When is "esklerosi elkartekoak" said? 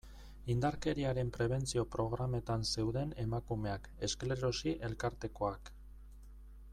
4.11-5.71